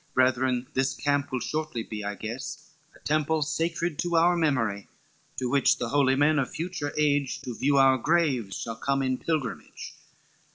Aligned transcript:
Brethren, 0.15 0.65
this 0.73 0.95
camp 0.95 1.31
will 1.31 1.39
shortly 1.41 1.83
be, 1.83 2.03
I 2.03 2.15
guess, 2.15 2.71
A 2.95 2.99
temple, 3.01 3.43
sacred 3.43 3.99
to 3.99 4.15
our 4.15 4.35
memory, 4.35 4.87
To 5.37 5.47
which 5.47 5.77
the 5.77 5.89
holy 5.89 6.15
men 6.15 6.39
of 6.39 6.49
future 6.49 6.91
age, 6.97 7.39
To 7.43 7.53
view 7.53 7.77
our 7.77 7.99
graves 7.99 8.57
shall 8.57 8.77
come 8.77 9.03
in 9.03 9.19
pilgrimage. 9.19 9.93